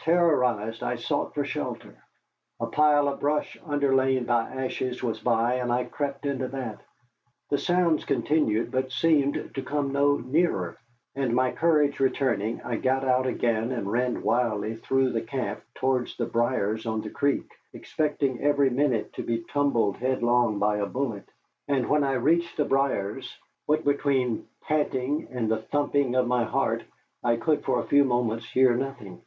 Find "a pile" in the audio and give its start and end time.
2.58-3.06